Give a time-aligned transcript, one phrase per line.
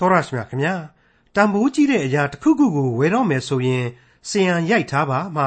[0.00, 0.74] တော်ရရှိမြခင်ဗျာ
[1.34, 3.86] တန်ဖိုးကြီးတဲ့အရာတစ်ခုခုကိုဝယ်တော့မယ်ဆိုရင်
[4.28, 5.44] စီယံရိုက်ထားပါမှ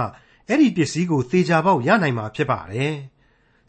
[0.48, 2.94] အဲ့ဒီပစ္စည်းကိုသေချာပေါက်ရနိုင်မှာဖြစ်ပါတယ်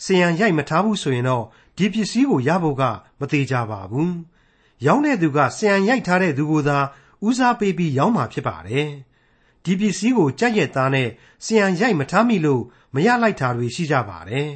[0.04, 1.44] စီယံရိုက်မထားဘူးဆိုရင်တော့
[1.76, 2.82] ဒီပစ္စည်းကိုရဖို့က
[3.20, 4.14] မသေးကြပါဘူး
[4.86, 6.78] ရောင်းတဲ့သူကစီယံရိုက်ထားတဲ့သူကိုသာ
[7.26, 8.88] ဦးစားပေးပြီးရောင်းမှာဖြစ်ပါတယ်
[9.64, 11.08] ဒီပစ္စည်းကိုကြက်ရက်သားနဲ့
[11.44, 12.62] စီယံရိုက်မထားမိလို့
[12.94, 14.48] မရလိုက်တာတွေရှိကြပါတယ်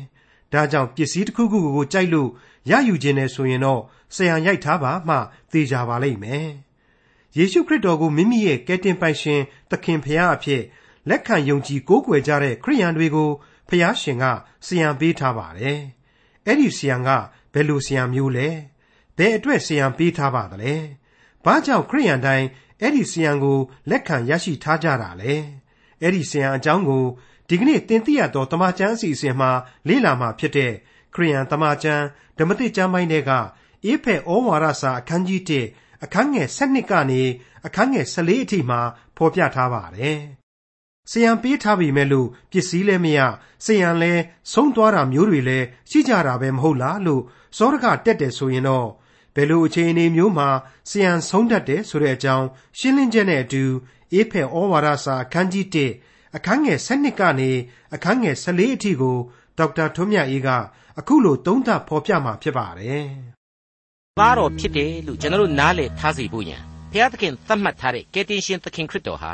[0.52, 2.30] ဒါကြောင့်ပစ္စည်းတစ်ခုခုကိုကြိုက်လို့
[2.70, 3.82] ရယူခြင်းနဲ့ဆိုရင်တော့
[4.14, 5.16] ဆရာရိုက်ထားပါမှ
[5.52, 6.48] သေချာပါလိမ့်မယ်။
[7.36, 9.40] ယေရှုခရစ်တော်ကိုမိမိရဲ့ကယ်တင်ပိုင်ရှင်
[9.70, 10.62] သခင်ဖရာအဖြစ်
[11.08, 13.30] လက်ခံယုံကြည်ကိုးကွယ်ကြတဲ့ခရိယန်တွေကို
[13.68, 14.24] ဖရာရှင်က
[14.66, 15.78] ဆရာပေးထားပါတယ်။
[16.46, 17.08] အဲ့ဒီဆရာက
[17.52, 18.48] ဘယ်လိုဆရာမျိုးလဲ။
[19.18, 20.74] ဘယ်အတွက်ဆရာပေးထားပါသလဲ။
[21.44, 22.46] ဘာကြောင့်ခရိယန်တိုင်း
[22.80, 23.58] အဲ့ဒီဆရာကို
[23.90, 25.34] လက်ခံရရှိထားကြတာလဲ။
[26.02, 27.04] အဲ့ဒီဆရာအကြောင်းကို
[27.48, 29.50] ဒီကနေ့တင်ပြရတော့တမချန်းအစီအစဉ်မှာ
[29.88, 30.72] လေ့လာမှာဖြစ်တဲ့
[31.14, 32.04] ခရိယန်တမချန်း
[32.38, 33.30] ဓမ္မတိကျမ်းပိုင်းတွေက
[33.84, 37.22] အေဖက်ဩဝါဒစာအခန်းကြီး1အခန်းငယ်7ကနေ
[37.66, 38.80] အခန်းငယ်14အထိမှာ
[39.16, 40.18] ဖော်ပြထားပါတယ်။
[41.10, 43.20] ဆယံပေးထားပြီမဲ့လို့ပစ္စည်းလည်းမရ
[43.64, 47.22] ဆယံလည်းဆုံးသွားတာမျိုးတွေလည်းရှိကြတာပဲမဟုတ်လားလို့
[47.56, 48.88] စောရကတက်တယ်ဆိုရင်တော့
[49.34, 50.48] ဘယ်လိုအခြေအနေမျိုးမှာ
[50.90, 52.46] ဆယံဆုံးတတ်တယ်ဆိုတဲ့အကြောင်း
[52.78, 53.64] ရှင်းလင်းချက်နဲ့အတူ
[54.12, 55.66] အေဖက်ဩဝါဒစာအခန်းကြီး
[56.02, 57.50] 1အခန်းငယ်7ကနေ
[57.94, 59.16] အခန်းငယ်14အထိကို
[59.58, 60.48] ဒေါက်တာထွန်းမြတ်အေးက
[60.98, 63.08] အခုလိုသုံးသပ်ဖော်ပြมาဖြစ်ပါတယ်။
[64.18, 66.60] သားတော်ဖြစ်တယ်လို့ကျွန်တော်တို့နားလည်ထားစေဖို့ရန်
[66.92, 69.32] ဘုရားသခင်သတ်မှတ်ထားတဲ့ကယ်တင်ရှင်သခင်ခရစ်တော်ဟာ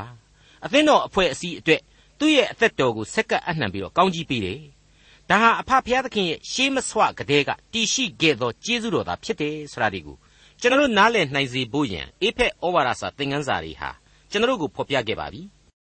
[0.64, 1.80] အသင်းတော်အဖွဲ့အစည်းအတွက်
[2.18, 4.60] သူ့ရဲ့အသက်တော်ကိုဆက်ကပ်အနှံပြီးတော့ကောင်းကြီးပေးတယ်။
[5.30, 10.16] ဒါဟာအဖဘုရားသခင်ရဲ့ရှေးမဆွကတဲ့ကတည်ရှိခဲ့သောကျေးဇူးတော်သာဖြစ်တယ်ဆိုတာဒီကို
[10.60, 13.90] ကျွန်တော်တို့နားလည်နိုင်စေဖို့ရန်အေဖက်ဩဝါဒစာသင်ခန်းစာတွေဟာ
[14.30, 15.42] ကျွန်တော်တို့ကိုဖော်ပြခဲ့ပါပြီ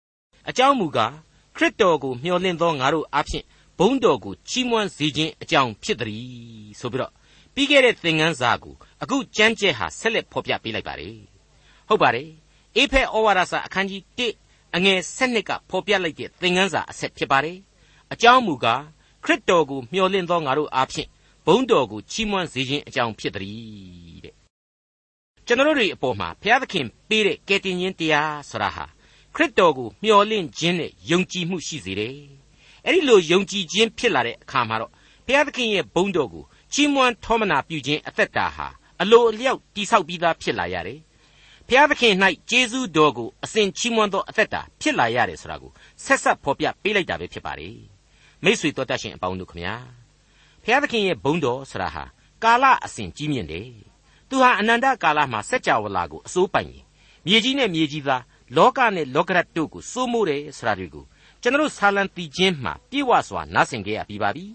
[0.48, 1.12] ။အကြောင်းမူကား
[1.56, 3.44] ခရစ်တော်ကိုမျှော်လင့်သောငါတို့အားဖြင့်
[3.78, 7.12] ဘုန်းတော်ကိုချီးမွမ်းစေခြင်းအကြောင်းဖြစ်သည်ဆိုပြီးတော့
[7.54, 11.16] ပြီးခဲ့တဲ့သင်ခန်းစာကိုအခုကြမ်းကျက်ဟာဆက်လက်ဖော်ပြပေးလိုက်ပါတယ်
[11.88, 12.28] ဟုတ်ပါတယ်
[12.76, 17.58] အေဖက်ဩဝါဒစာအခန်းကြီး1အငယ်7ကဖော်ပြလိုက်တဲ့သင်ခန်းစာအဆက်ဖြစ်ပါတယ်
[18.12, 18.82] အကြောင်းမူကား
[19.24, 21.08] ခရစ်တော်ကိုမျှော်လင့်သောငါတို့အားဖြင့်
[21.46, 24.34] ဘုန်းတော်ကိုချီးမွမ်းစေခြင်းအကြောင်းဖြစ်သည်တဲ့
[25.46, 28.84] ကျွန်တော်တို့တွေအပေါ်မှာဘုရားသခင်ပေးတဲ့ကယ်တင်ရှင်တရားဆိုတာဟာ
[29.34, 32.16] ခရစ်တော်ကိုမျှော်လင့်ခြင်းနဲ့ယုံကြည်မှုရှိစေတယ်
[32.86, 34.90] အဲ့ဒီလိုယုံကြည်ခြင်းဖြစ်လာတဲ့အခါမှာတော့
[35.26, 38.68] ဘုရားသခင်ရဲ့ဘုန်းတော်ကို ချီးမွမ်းထောမနာပြုခြင်းအသက်တာဟာ
[39.02, 40.98] အလိုအလျောက်တိဆောက်ပြီးသားဖြစ်လာရတယ်။
[41.68, 42.14] ဘုရားသခင်၌
[42.50, 45.72] ကျေးဇူးတော်ကိုအစဉ်ချီးမွမ်းသောအသက်တာဖြစ်လာရတယ်ဆိုတာကို
[46.04, 47.68] ဆက်ဆက်ဖော်ပြပေးလိုက်တာပဲဖြစ်ပါလေ။
[48.44, 49.74] မိတ်ဆွေတော်တတ်ရှင်အပေါင်းတို့ခမညာ
[50.62, 52.04] ဘုရားသခင်ရဲ့ဘုန်းတော်ဆိုတာဟာ
[52.44, 53.68] ကာလအစဉ်ကြီးမြင့်တယ်။
[54.28, 56.84] သူဟာအနန္တကာလမှာစัจ java လာကိုအစိုးပိုင်ရင်
[57.26, 58.22] မြေကြီးနဲ့မြေကြီးသား
[58.56, 61.04] လောကနဲ့လောကရတ်တို့ကိုစိုးမိုးတယ်ဆိုတာတွေကို
[61.42, 64.46] ကျွန်တော်ဆာလံတီချင်းမှပြေဝစွာနားဆင်ခဲ့ရပြီးပါပြီ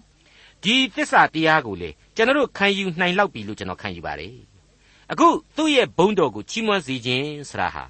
[0.63, 4.35] ဒီသစ္စာတရားကိုလေကျွန်တော်ခံယူနိုင်လောက်ပြီလို့ကျွန်တော်ခံယူပါတယ်
[5.11, 7.85] အခုသူ့ရဲ့ဘုန်းတော်ကိုချီးမွမ်းစေခြင်းဆရာဟာ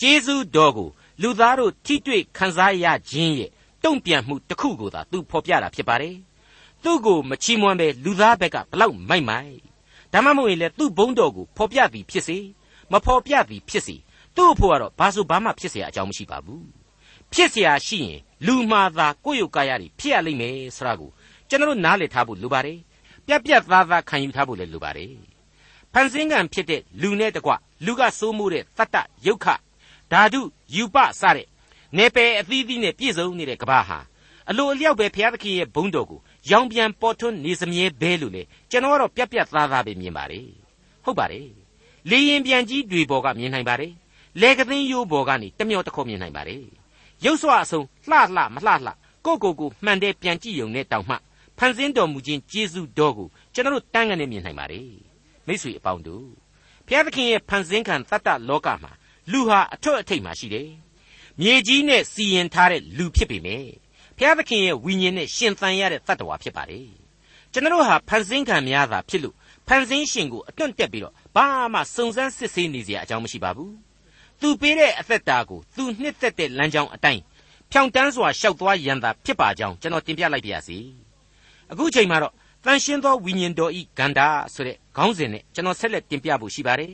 [0.00, 0.88] ကျေးဇူးတော်ကို
[1.22, 3.50] လူသားတို့ထိတွေ့ခံစားရခြင်းရဲ့
[3.84, 6.16] တုံ့ပြန်မှုတစ်ခုကိုသာသူဖော်ပြတာဖြစ်ပါတယ်
[6.84, 9.58] သူ့ကိုမချီးမွမ်းပဲလူသားဘက်ကဘလောက်မိုက်မိုက်
[10.12, 12.38] ဒါမှမဟုတ်ရင်လေသူ့ဘုန်းတော်ကိုဖော်ပြသည်ဖြစ်စေ
[12.92, 13.96] မဖော်ပြသည်ဖြစ်စေ
[14.36, 16.66] သူ့အဖို့ကတော့ဘာဆိုဘာမှဖြစ်เสียအကြောင်းမရှိပါဘူး
[17.32, 21.10] ဖြစ်เสียရှိရင်လူမှာသာကိုယ့်ရုပ်ကာယတွေဖြစ်ရလိမ့်မယ်ဆိုတာကို
[21.51, 22.79] ကျွန်တော်နားလည်ထားဖို့လိုပါတယ်
[23.27, 25.13] ပြက်ပြက်သားသားခံယူထားဖို့လည်းလိုပါတယ်
[25.93, 27.51] ဖန်ဆင်းကံဖြစ်တဲ့လူနဲ့တကွ
[27.85, 29.47] လူကစိုးမိုးတဲ့တတ္တယုတ်ခ
[30.11, 30.41] ဓာတု
[30.75, 31.47] ယူပစတဲ့
[31.97, 33.99] နေပယ်အသီးသီးနဲ့ပြည့်စုံနေတဲ့ကဘာဟာ
[34.49, 36.19] အလိုအလျောက်ပဲဘုရားသခင်ရဲ့ဘုန်းတော်ကို
[36.51, 40.47] ရောင်ပြန်ပေါ်ထွန်းနေစမြဲဘဲလို့လေကျွန်တော်ကတော့ပြက်ပြက်သားသားပဲမြင်ပါတယ်
[41.03, 41.47] ဟုတ်ပါတယ်
[42.09, 43.93] လေရင်ပြန်ကြီးတွေပေါ်ကမြင်နိုင်ပါတယ်
[44.41, 46.63] လေကသိန်းရိုးပေါ်ကနေတမျောတခေါမြင်နိုင်ပါတယ်
[47.25, 48.93] ရုပ်စွာအဆုံးလှလှမလှလှ
[49.25, 51.15] ကိုကိုကိုမှန်တဲ့ပြန်ကြည့်ယုံနဲ့တောင်မှ
[51.63, 54.89] ဖန်ဆင်းတော်မူခြင်းကျေးဇူးတော်ကိုကျွန်တော်တို့တန်းကနေမြင်နိုင်ပါတယ်
[55.47, 56.27] မိษွေအပေါင်းတို့
[56.87, 58.91] ဘုရားသခင်ရဲ့ဖန်ဆင်းခံတတ္တလောကမှာ
[59.31, 60.69] လူဟာအထွတ်အထိပ်မှာရှိတယ်
[61.41, 63.69] မြေကြီးနဲ့စီရင်ထားတဲ့လူဖြစ်ပေမယ့်
[64.17, 66.89] ဘုရားသခင်ရဲ့ဝိညာဉ်နဲ့ရှင်သန်ရတဲ့တတ္တဝါဖြစ်ပါတယ်
[67.51, 69.35] ကျွန်တော်တို့ဟာဖန်ဆင်းခံများတာဖြစ်လို့
[69.67, 73.73] ဖန်ဆင်းရှင်ကိုအတွန့်တက်ပြီးတော့ဘာမှစုံစမ်းစစ်ဆေးနေစရာအကြောင်းမရှိပါဘူး
[74.41, 77.21] သူပေးတဲ့အသက်တာကိုသူနှစ်သက်တဲ့လမ်းကြောင်းအတိုင်း
[77.71, 80.79] ဖြောင်တန်းစွာရှောက်သွားရန်သာဖြစ်ပါကြောင်းကျွန်တော်တင်ပြလိုက်ပါရစေ
[81.71, 82.33] အခုချိန်မှာတော့
[82.65, 86.93] တန်ရှင်းသောဝိညာဉ်တော်ဤဂန္ဓာဆိုတဲ့ခေါင်းစဉ်နဲ့ကျွန်တော်ဆက်လက်တင်ပြဖို့ရှိပါတယ်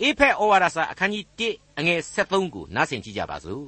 [0.00, 3.66] အေဖက်ဩဝါဒစာအခန်းကြီး1အငယ်73ကိုနားဆင်ကြည့်ကြပါစို့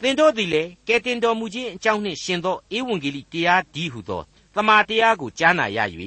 [0.00, 4.22] သင်တို့သည်လည်းကဲတင်တော်မူခြင်းအကြောင်းနှင့်ရှင်သောဧဝံဂေလိတရားဒီဟုသော
[4.54, 5.78] တမန်တရားကိုကြားနာရ၍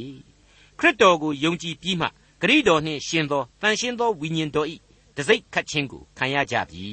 [0.80, 2.08] ခရစ်တော်ကိုယုံကြည်ပြီးမှ
[2.42, 4.76] ဂရိတော်နှင့်ရှင်သောတန်ရှင်းသောဝိညာဉ်တော်ဤ
[5.18, 6.86] တစိ့ခတ်ခြင်းကိုခံရကြပြီ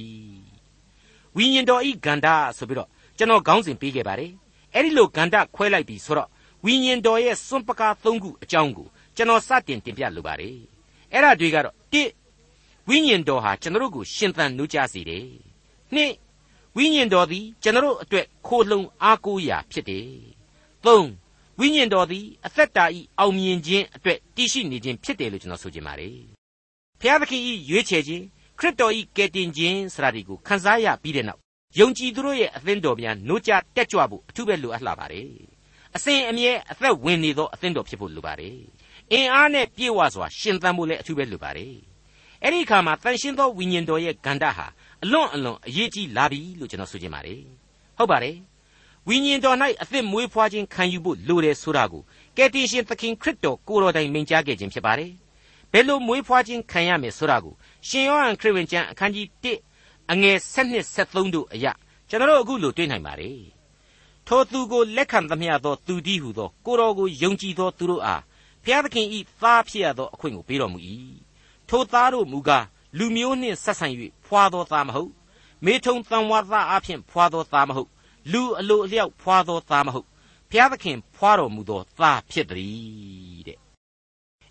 [1.37, 2.89] ဝိညာဉ်တော်ဤဂန္ဓာဆိုပြီးတော့
[3.19, 4.33] ကျွန်တော်ခေါင်းစဉ်ပေးခဲ့ပါတယ်
[4.75, 6.29] အဲ့ဒီလိုဂန္ဓာခွဲလိုက်ပြီဆိုတော့
[6.65, 8.87] ဝိညာဉ်တော်ရဲ့စွန့်ပကားသုံးခုအကြောင်းကို
[9.17, 10.57] ကျွန်တော်စတင်တင်ပြလိုပါတယ်
[11.13, 12.09] အဲ့ဒါတွေကတော့တစ်
[12.89, 15.27] ဝိညာဉ်တော်ဟာကျွန်တော်တို့ကိုရှင်သန်နှုတ်ကြစေတယ်
[15.95, 16.13] နှစ်
[16.77, 20.07] ဝိညာဉ်တော်သည်ကျွန်တော်တို့အတွက်ခိုလှုံအားကိုးရာဖြစ်တယ်
[20.85, 21.09] သုံး
[21.59, 26.17] ဝိညာဉ်တော်သည်အသက်တာဤအောင်မြင်ခြင်းအတွက်တည်ရှိနေခြင်းဖြစ်တယ်လို့ကျွန်တော်ဆိုချင်ပါတယ်
[27.01, 28.25] ဖျားသခင်ဤရွေးချယ်ခြင်း
[28.59, 31.41] ခရစ်တော်ဤကယ်တင်ခြင်းဆိုတာဒီကိုခန်းစားရပြီးတဲ့နောက်
[31.79, 35.52] ယုံကြည်သူတို့ရဲ့အသင်းတော်များနှုတ်ကြတက်ကြွဖို့အထူးပဲလိုအပ်လာပါတယ်
[35.97, 38.57] အစဉ်အမြဲအသက်ဝင်နေသောအသင်းတော်ဖြစ်ဖို့လိုပါတယ်
[39.13, 41.75] အင်အားနဲ့ပြည့်ဝစွာရှင်သန်ဖို့လည်းအထူးပဲလိုပါတယ်
[42.43, 44.67] အဲ့ဒီအခါမှာတန်ရှင်းသောဝိညာဉ်တော်ရဲ့ဂန္ဓာဟာ
[45.05, 47.41] အလွန်အလွန်အရေးကြီးလာပြီလို့ကျွန်တော်ဆိုချင်ပါတယ်
[47.99, 48.37] ဟုတ်ပါတယ်
[49.09, 52.03] ဝိညာဉ်တော်၌အသက်မွေးဖွားခြင်းခံယူဖို့လိုတယ်ဆိုတာကို
[52.37, 55.13] ကယ်တင်ရှင်သခင်ခရစ်တော်ကိုတော်တိုင်မိန့်ကြားခဲ့ခြင်းဖြစ်ပါတယ်
[55.73, 57.55] ဘယ်လိုမွေးဖွားခြင်းခံရမယ်ဆိုတာကို
[57.89, 59.27] ရှင်ယောဟန်ခရစ်ဝင်ကျမ်းအခန်းကြီး
[59.73, 61.73] 1အငယ်7 73တို့အရာ
[62.09, 63.37] ကျွန်တော်တို့အခုလိုတွေ့နိုင်ပါတယ်
[64.29, 68.23] ထိုသူကိုလက်ခံသမျှသောသူတည်းဟုသောကိုတော်ကိုယုံကြည်သောသူတို့အား
[68.65, 70.79] ဖျားသခင်ဤသားဖြစ်ရသောအခွင့်ကိုပေးတော်မူ၏
[71.69, 72.65] ထိုသားတို့မူကား
[72.99, 73.87] လူမျိုးနှင့်ဆက်ဆံ၍
[74.27, 75.11] ဖွာသောသားမဟုတ်
[75.65, 77.91] မေထုံတန်ဝါသားအဖြစ်ဖွာသောသားမဟုတ်
[78.33, 80.07] လူအလိုအလျောက်ဖွာသောသားမဟုတ်
[80.51, 83.59] ဘုရားသခင်ဖွာတော်မူသောသားဖြစ်သည်တဲ့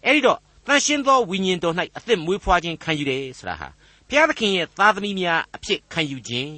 [0.05, 3.67] အဲ့ဒီတော့တန်ရှင်းသောဝိညာဉ်တော်၌အသက်မွေးဖွားခြင်းခံယူတယ်ဆိုတာဟာ
[4.07, 6.55] ဘုရားသခင်ရဲ့သားသမီးများအဖြစ်ခံယူခြင်း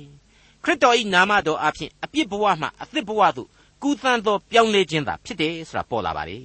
[0.63, 3.50] ခရစ်တော်၏နာမတော်အဖြစ်အပြစ်ဘဝမှအသက်ဘဝသို့
[3.81, 6.38] ကူးသန်းသောပြောင်းလဲခြင်းသာဖြစ်တယ်ဆိုတာပေါ်လာပါလေ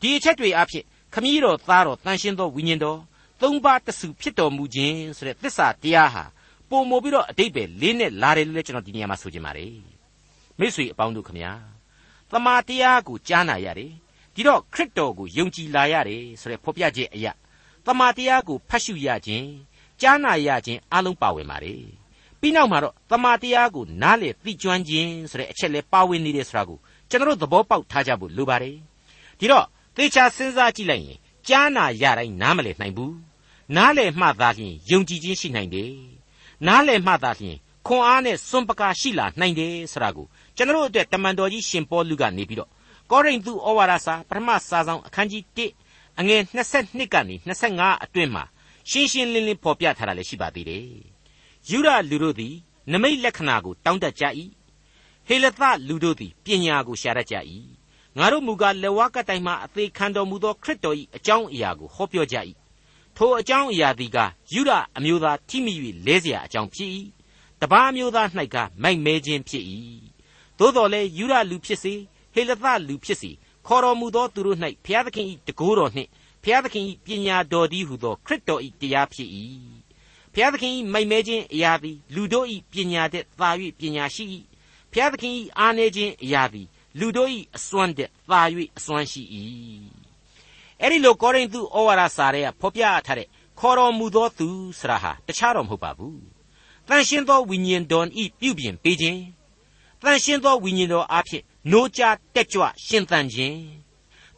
[0.00, 0.84] ဒီအချက်တွေအဖြစ်
[1.14, 2.98] ခမည်းတော်သားတော်တန်ရှင်းသောဝိညာဉ်တော်
[3.40, 6.24] သုံးပါးတဆူဖြစ်တော်မူခြင်းဆိုတဲ့သစ္စာတရားဟာ
[6.70, 9.74] ပုံမပြီးတော့အတိတ်ပဲလေးနဲ့လာတယ်လို့လည်းကျွန်တော်ဒီနေရာမှာဆိုချင်ပါတယ်
[10.58, 11.52] မိတ်ဆွေအပေါင်းတို့ခမညာ
[12.30, 13.92] သမာတရားကိုကြားနာရတယ်
[14.34, 17.32] ဒီတော့ခရစ်တော်ကိုယုံကြည်လာရတယ်ဆိုတဲ့ဖော်ပြချက်အရာ
[17.86, 19.48] သမာတရားကိုဖတ်ရှုရခြင်း
[20.00, 21.97] ကြားနာရခြင်းအလုံးပါဝင်ပါတယ်
[22.40, 26.78] ပြီးနောက်မှာတော့သမာတရားကိုနားလေသိကျွမ်းခြင်းဆိုတဲ့အချက်လဲပါဝင်နေတယ်ဆိုတာကို
[27.10, 28.76] ကျွန်တော်တို့သဘောပေါက်ထားကြဖို့လိုပါတယ်
[29.38, 31.18] ဒီတော့သေချာစဉ်းစားကြည့်လိုက်ရင်
[31.48, 33.16] ကြားနာရတိုင်းနားမလည်နိုင်ဘူး
[33.76, 35.92] နားလည်မှသာလျှင်ယုံကြည်ခြင်းရှိနိုင်တယ်
[36.66, 37.56] နားလည်မှသာလျှင်
[37.86, 40.26] ခွန်အားနဲ့စွန့်ပကားရှိလာနိုင်တယ်ဆိုတာကို
[40.56, 42.70] ကျွန်တော်တို့အတွက်တမန်တော်ကြီးရှင်ပေါလုကနေပြီးတော့
[43.10, 46.40] ကောရိန္သုဩဝါဒစာပထမစာဆောင်အခန်းကြီး1အငယ်
[46.76, 47.34] 22ကနေ
[47.70, 48.44] 25အတွင်းမှာ
[48.90, 51.17] ရှင်းရှင်းလင်းလင်းဖော်ပြထားတာလည်းရှိပါသေးတယ်
[51.69, 52.55] ယူရလူတို့သည်
[52.91, 54.23] နမိတ်လက္ခဏာကိုတောင်းတကြ၏
[55.27, 57.35] ဟေလသလူတို့သည်ပညာကိုရှာတတ်ကြ၏
[58.17, 62.37] ငါတို့မူကားလက်ဝါးကတိုင်မှအသေးခံတော်မူသောခရစ်တော်၏အကြောင်းအရာကိုဟောပြောကြ၏
[63.17, 64.17] ထိုအကြောင်းအရာသည်က
[64.53, 65.73] ယူရအမျိုးသားထိမိ၍
[66.05, 66.89] လဲเสียအကြောင်းဖြစ်၏
[67.61, 69.63] တပားမျိုးသား၌ကမိုက်မဲခြင်းဖြစ်၏
[70.57, 71.93] သို့တော်လည်းယူရလူဖြစ်စေ
[72.33, 73.31] ဟေလသလူဖြစ်စေ
[73.67, 76.09] ခေါ်တော်မူသောသူတို့၌ဘုရားသခင်၏တကိုးတော်နှင့်
[76.43, 79.29] ဘုရားသခင်၏ပညာတော်သည်ဟုသောခရစ်တော်၏တရားဖြစ်၏
[80.38, 84.24] ဘုရားသခင်၏မိုက်မဲခြင်းအရာသည်လူတို့၏ပညာတဲ့သာ၍ပညာရှိ၏
[84.92, 86.66] ဘုရားသခင်၏အားနည်းခြင်းအရာသည်
[86.98, 88.40] လူတို့၏အစွမ်းတဲ့သာ၍
[88.76, 89.22] အစွမ်းရှိ၏
[90.80, 93.26] အဲ့ဒီလိုကောရိန္သုဩဝါဒစာတွေကဖော်ပြထားတဲ့
[93.58, 94.48] ခေါ်တော်မူသောသူ
[94.78, 96.20] ဆရာဟာတခြားတော့မဟုတ်ပါဘူး
[96.88, 99.20] တန်ရှင်းသောဝိညာဉ်တော်ဤပြုပြင်ပေးခြင်း
[100.02, 102.02] တန်ရှင်းသောဝိညာဉ်တော်အဖြစ်နိုးကြ
[102.34, 103.58] တက်ကြွရှင်သန်ခြင်း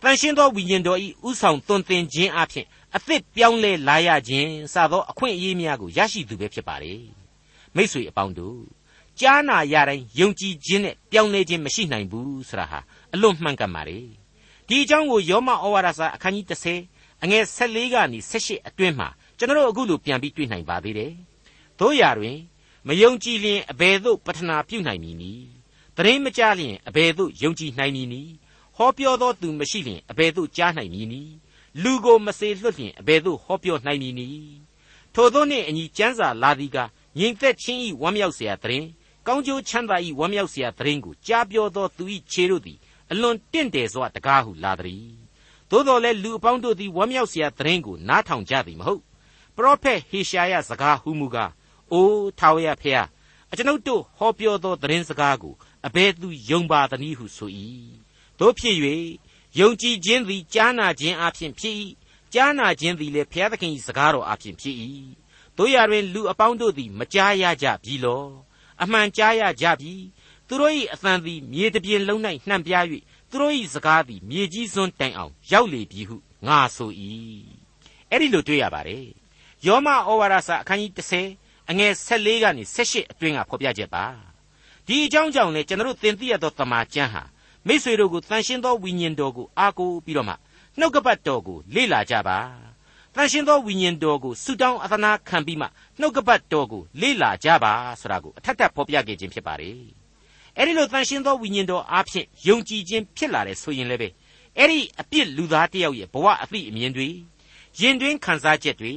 [0.02, 6.94] တန်ရှင်းသောဝိညာဉ်တော်ဤဥဆောင်သွန်သင်ခြင်းအဖြစ် အသစ်ပြောင်းလဲလာရခြင်းစသောအခွင့်အရေးများကိုရရှိသူပဲဖြစ်ပါလေ
[7.74, 8.60] မိษွေအပေါင်းတို့
[9.20, 12.80] ကြားနာရတိုင်းယုံကြည်ခြင်းနဲ့ပြောင်းလဲခြင်းမရှိနိုင်ဘူးဆိုတာဟာ
[13.14, 13.98] အလွန်မှန်ကန်ပါလေ
[14.68, 16.46] ဒီအကြောင်းကိုယောမဩဝါဒစာအခန်းကြီး
[16.84, 19.08] 30အငယ်14ကနေ18အတွင်းမှာ
[19.38, 21.12] ကျွန်တော်တို့အခုလိုပြန်ပြီးတွေ့နိုင်ပါသေးတယ်။
[21.80, 22.38] တို့ရာတွင်
[22.86, 25.44] မယုံကြည်လျင်အဘယ်သို့ပထနာပြုနိုင်မည်နည်း။
[25.96, 28.30] တရင်မကြလျင်အဘယ်သို့ယုံကြည်နိုင်မည်နည်း။
[28.76, 31.32] ဟောပြောသောသူမရှိလျင်အဘယ်သို့ကြားနိုင်မည်နည်း။
[31.83, 34.55] လူကိုမစေလွတ်လျင်အဘယ်သို့ဟောပြောနိုင်မည်နည်း။
[35.13, 36.77] ထိုသောနှင့်အညီကျမ်းစာလာသည်က
[37.17, 38.85] ငြိမ်သက်ခြင်းဤဝမ်းမြောက်เสียတရင်
[39.27, 42.77] ကောင်းကျိုးချမ်းသာဤဝမ်းမြောက်เสียတရင်ကိုကြားပြောသောသူဤခြေတို့သည်
[43.11, 45.07] အလွန်တင့်တယ်စွာတကားဟုလာသည်
[45.69, 49.01] သို့တော်လည်းလူအပေါင်းတို့သည်ဝမ်းမြောက်เสียသတင်းကိုနားထောင်ကြသည်မဟုတ်
[49.55, 51.51] ပရောဖက်ဟေရှာယစကားဟုမူကား
[51.91, 53.07] အိုးထာဝရဖျား
[53.51, 55.53] အကျွန်ုပ်တို့ဟောပြောသောသတင်းစကားကို
[55.87, 57.51] အဘယ်သူယုံပါသနည်းဟုဆို၏
[58.39, 58.75] တို့ဖြစ်၍
[59.58, 61.74] ယုံကြည်ခြင်းသည်ကြားနာခြင်းအပြင်ဖြစ်၏
[62.34, 64.76] ကြားနာခြင်းသည်လည်းဘုရားသခင်၏စကားတော်အပြင်ဖြစ်၏
[65.56, 68.24] တို့ရတွင်လူအပေါင်းတို့သည်မကြားရကြပြီလော
[68.82, 69.94] အမှန်ကြားရကြပြီ
[70.48, 72.84] သူတို့၏အသံသည်မြေတပြင်လုံး၌နှံ့ပြား၍
[73.30, 76.16] သူတို့၏စကားသည်မြေကြီးစွန်းတိုင်အောင်ရောက်လေပြီဟု
[76.46, 76.90] ငါဆို၏
[78.10, 79.06] အဲ့ဒီလိုတွေ့ရပါတယ်
[79.66, 80.92] ယောမဩဝါဒစာအခန်းကြီး
[81.32, 84.06] 30အငယ်14ကနေ18အတွင်းကဖော်ပြချက်ပါ
[84.86, 87.22] ဒီအကြောင်းကြောင့်လေကျွန်တော်တို့သင်သိရသောတမန်ကျမ်းဟာ
[87.66, 90.34] မိษွေတို့ကိုတန်ရှင်းသောဝိညာဉ်တော်ကိုအားကိုးပြီးတော့မှ
[90.78, 92.38] နှုတ်ကပတ်တော်ကိုလေ့လာကြပါ
[93.14, 95.66] တန်ရှင်းသောဝိညာဉ်တော်ကိုဆုတောင်းအသနာခံပြီးမှ
[96.00, 99.78] နှုတ်ကပတ်တော်ကိုလေ့လာကြပါဆိုတာကိုအထက်ထပ်ဖော်ပြခဲ့ခြင်းဖြစ်ပါတယ်
[100.56, 104.08] အဲ့ဒီလိုတန်ရှင်းသောဝိညာဉ်တော်အားဖြင့်ယုံကြည်ခြင်းဖြစ်လာတယ်ဆိုရင်လည်းပဲ
[104.58, 107.08] အဲ့ဒီအပြစ်လူသားတယောက်ရဲ့ဘဝအသည့်အမြင်တွေ
[107.80, 108.92] ယင်တွင်းခံစားချက်တွေ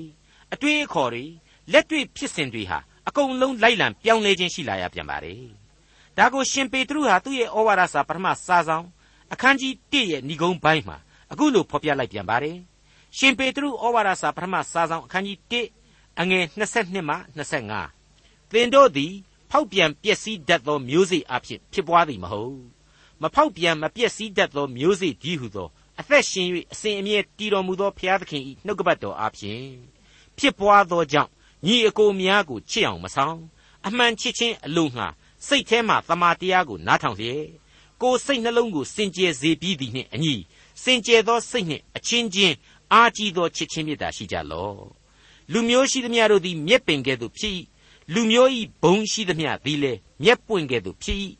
[0.53, 1.23] အတွေးအခေါ်တွေ
[1.71, 5.62] လက်တွေ့ဖြစ်စဉ်တွေဟာအကုန်လုံးလိုက်လံပြောင်းလဲခြင်းရှိလာရပြန်ပါတယ်
[6.17, 8.85] ဒါကိုရှင်ပေတရုဟာသူ့ရဲ့ဩဝါဒစာပထမစာဆောင်
[9.33, 10.97] အခန်းကြီး1ရဲ့ဏိဂုံးပိုင်းမှာ
[11.31, 12.57] အခုလိုဖော်ပြလိုက်ပြန်ပါတယ်
[13.17, 15.37] ရှင်ပေတရုဩဝါဒစာပထမစာဆောင်အခန်းကြီး
[15.81, 17.15] 1အငယ်22မှ
[17.81, 19.13] 25သင်တို့သည်
[19.51, 22.57] ဖောက်ပြန်ပျက်စီးတတ်သောမျိုးစေ့အဖြစ်ဖြစ်ပွားသည်မဟုတ်
[23.21, 29.61] မဖောက်ပြန်မပျက်စီးတတ်သောမျိုးစေ့ကြီးဟုသောအသက်ရှင်၍အစဉ်အမြဲတည်တော်မူသောဘုရားသခင်၏နှုတ်ကပတ်တော်အဖြစ်
[30.37, 31.31] ဖြစ်ပွားသောကြောင့်
[31.65, 33.37] ညီအကိုများကိုချစ်အောင်မဆောင်
[33.87, 35.07] အမှန်ချစ်ခြင်းအလို့ငှာ
[35.47, 37.45] စိတ်ထဲမှသမာတရားကိုနားထောင်လျက်
[38.01, 40.35] ကိုယ်စိတ်နှလုံးကိုစင်ကြယ်စေပြီးသည်နှင့်အညီ
[40.83, 42.55] စင်ကြယ်သောစိတ်နှင့်အချင်းချင်း
[42.93, 44.83] အားကြီးသောချစ်ချင်းမေတ္တာရှိကြလော့
[45.51, 47.55] လူမျိုးရှိသမျှတို့သည်မြက်ပင်ကဲ့သို့ဖြစ်၏
[48.13, 48.49] လူမျိုး၏
[48.81, 51.19] ဘုံရှိသမျှသည်လည်းမြက်ပွင့်ကဲ့သို့ဖြစ်၏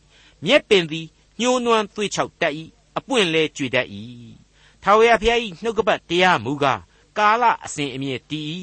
[0.45, 1.07] မြက်ပင်သည်
[1.39, 2.53] ညှိုးနွမ်းသွေးချောက်တတ်၏
[2.97, 3.87] အပွင့်လဲကြွေတတ်၏
[4.83, 6.81] ထာဝရဘုရား၏နှုတ်ကပတ်တရားမူကား
[7.17, 8.47] ကာလအစဉ်အမြဲတည်၏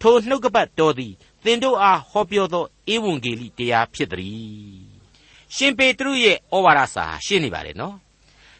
[0.00, 5.00] ထိုနှုတ်ကပတ်တော်သည် သင်တို့အားဟောပြောသောဧဝံဂေလိတရားဖြစ်သည်
[5.54, 7.96] ရှင်ပေတရုရဲ့ဩဝါဒစာရှင်းနေပါတယ်နော်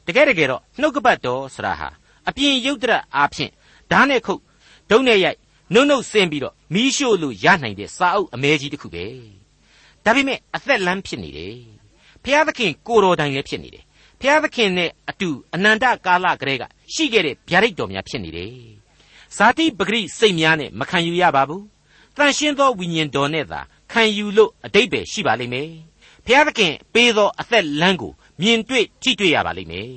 [0.07, 1.89] တကယ်တကယ်တော့နှုတ်ကပတ်တော်ဆရာဟာ
[2.29, 3.53] အပြင်ယုတ်တရအားဖြင့်
[3.91, 4.41] ဓာတ်နဲ့ခုတ်
[4.91, 5.39] ဒုံနဲ့ရိုက်
[5.75, 9.05] နှုတ်နှုတ်ဆင်းပြီးတော့မီးရှို့လို့ရနိုင်တဲ့စာအုပ်အမဲကြီးတစ်ခုပဲ
[10.05, 11.57] ဒါပေမဲ့အသက်လမ်းဖြစ်နေတယ်
[12.25, 13.85] ဖျားသခင်ကိုတော်တိုင်လည်းဖြစ်နေတယ်
[14.21, 18.53] ဖျားသခင်နဲ့အတူအနန္တကာလကလေးကရှိခဲ့တဲ့ဗျာဒိတ်တော်များဖြစ်နေတယ်
[19.37, 21.65] ဇာတိပဂရိစိတ်များနဲ့မခံယူရပါဘူး
[22.17, 23.61] တန်ရှင်းသောဝိညာဉ်တော်နဲ့သာ
[23.93, 25.71] ခံယူလို့အတိတ်ပဲရှိပါလိမ့်မယ်
[26.27, 29.91] ဖျားသခင်ပေးသောအသက်လမ်းကိုမြင်တွေ့ထိတွေ့ရပါလိမ့်မယ်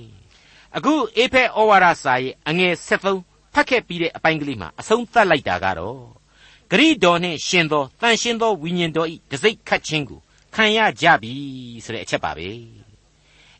[0.76, 6.00] အခုအေဖက်ဩဝါဒစာရဲ့အငယ်73ဖတ်ခဲ့ပြီးတဲ့အပိုင်းကလေးမှာအဆုံးသတ်လိုက်တာကတော့
[6.72, 10.20] ဂရိတော်နှင့်ရှင်သောတန်ရှင်းသောဝိညာဉ်တော်ဤတစိ့ခတ်ခြင်းကို
[10.56, 11.34] ခံရကြပြီ
[11.86, 12.48] ဆိုတဲ့အချက်ပါပဲ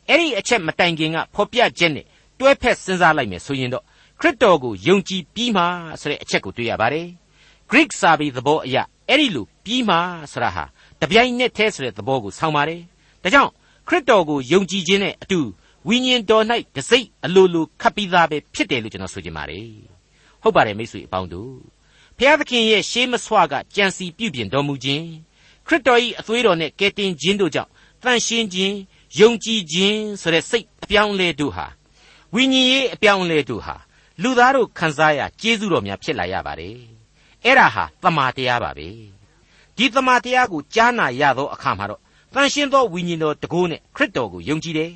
[0.08, 2.06] အဲ့ဒီအချက်မတိုင်ခင်ကဖော်ပြချက်နဲ့
[2.38, 3.84] တွဲဖက်စဉ်းစားလိုက်မယ်ဆိုရင်တော့
[4.20, 5.64] ခရစ်တော်ကိုယုံကြည်ပြီးမှ
[6.00, 7.08] ဆိုတဲ့အချက်ကိုတွေ့ရပါတယ်
[7.76, 8.76] Greek စာပေသဘောအရ
[9.08, 9.96] အဲ့ဒီလိုပြီးမှ
[10.32, 10.64] ဆိုတာဟာ
[11.00, 12.80] တပြိုင်နက်တည်းဆိုတဲ့သဘောကိုဆောင်းပါတယ်
[13.22, 13.50] ဒါကြောင့်
[13.88, 15.40] ခရစ်တော်ကိုယုံကြည်ခြင်းနဲ့အတူ
[15.88, 16.44] ဝိညာဉ်တော်၌
[16.76, 19.68] တစိ့အလိုလိုခပ်ပြီးသားပဲဖြစ်တယ်လို့ကျွန်တော်ဆိုချင်ပါတယ်
[20.42, 21.54] ဟုတ်ပါတယ်မိတ်ဆွေအပေါင်းတို့
[22.18, 25.06] ဖျားသခင်ရဲ့ရှေးမဆွကကြံစီပြုပြင်တော်မူခြင်း
[25.66, 27.70] ခရစ်တော်၏အသွေးတော်နဲ့ကယ်တင်ခြင်းတို့ကြောင့်
[28.02, 28.76] တန်ရှင်းခြင်း
[29.20, 31.66] ယုံကြည်ခြင်းဆိုတဲ့စိတ်အပြောင်းလဲတို့ဟာ
[32.34, 33.76] ဝိညာဉ်ရေးအပြောင်းလဲတို့ဟာ
[34.22, 36.93] လူသားတို့ခံစားရကျေးဇူးတော်များဖြစ်လာရပါတယ်
[37.44, 38.88] အဲ့ဒါဟာတမာတရားပါပဲ
[39.76, 42.00] ဒီတမာတရားကိုကြားနာရသောအခါမှာတော့
[42.34, 44.92] တန်ရှင်းသောဝိညာဉ်တော်တကိုးနဲ့ခရစ်တော်ကိုယုံကြည်တယ်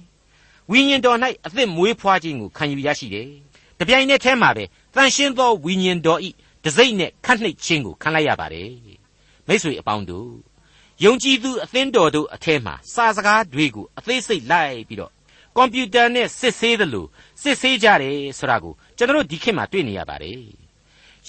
[0.71, 3.29] ဝိညာဉ်တော်၌အသက်မွေးဖွားခြင်းကိုခံယူရရှိတယ်
[3.79, 4.65] တပြိုင်နက်တည်းမှာပဲ
[4.95, 6.31] တန်ရှင်းသောဝိညာဉ်တော်ဤ
[6.65, 8.71] တစိမ့်နဲ့ခတ်နှိပ်ခြင်းကိုခံလိုက်ရပါတယ်
[9.47, 10.31] မိတ်ဆွေအပေါင်းတို့
[11.05, 15.13] ယုံကြည်သူအသင်းတော်တို့အထဲမှာစာစကားတွေကိုအသေးစိတ်လိုက်ပြီးတော့
[15.57, 17.07] ကွန်ပျူတာနဲ့စစ်ဆေးသလို
[17.43, 20.68] စစ်ဆေးကြတယ်ဆိုတာကိုကျွန်တော်ဒီခေတ်မှာတွေ့နေရပါတယ်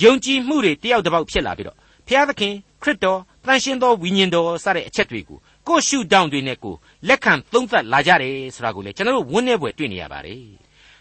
[0.03, 1.77] ယုံကြည်မှုတွေတယောက်တစ်ပေါက်ဖြစ်လာပြီးတော့
[2.07, 5.37] ဘုရားသခင်ခရစ်တော်တန်ရှင်းသောဝိညာဉ်တော်စတဲ့အချက်တွေကို
[5.67, 6.75] ကိုယ်ရှုထောင့်တွေနဲ့ကို
[7.07, 10.41] လက်ခံသုံးသပ်လာကြတယ်ဆိုတာကိုလေကျွန်တော်တို့ဝန်းနေပွဲတွေ့နေရပါတယ်